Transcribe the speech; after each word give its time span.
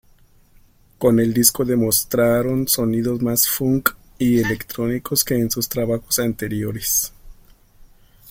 Con 0.97 1.19
el 1.19 1.31
disco 1.31 1.63
demostraron 1.63 2.67
sonidos 2.67 3.21
más 3.21 3.47
"funk" 3.47 3.91
y 4.17 4.39
electrónicos 4.39 5.23
que 5.23 5.35
en 5.35 5.51
sus 5.51 5.69
trabajos 5.69 6.17
anteriores. 6.17 7.13